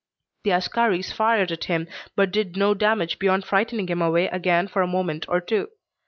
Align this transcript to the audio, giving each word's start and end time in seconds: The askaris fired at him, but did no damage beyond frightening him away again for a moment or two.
The 0.45 0.49
askaris 0.49 1.11
fired 1.13 1.51
at 1.51 1.65
him, 1.65 1.87
but 2.15 2.31
did 2.31 2.57
no 2.57 2.73
damage 2.73 3.19
beyond 3.19 3.45
frightening 3.45 3.85
him 3.85 4.01
away 4.01 4.25
again 4.29 4.67
for 4.67 4.81
a 4.81 4.87
moment 4.87 5.27
or 5.29 5.39
two. 5.39 5.69